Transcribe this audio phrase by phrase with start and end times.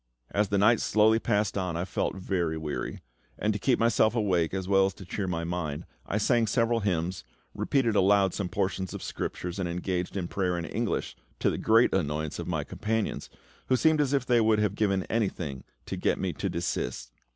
[0.31, 3.03] As the night slowly passed on, I felt very weary;
[3.37, 6.79] and to keep myself awake, as well as to cheer my mind, I sang several
[6.79, 11.57] hymns, repeated aloud some portions of Scripture, and engaged in prayer in English, to the
[11.59, 13.29] great annoyance of my companions,
[13.67, 17.11] who seemed as if they would have given anything to get me to desist.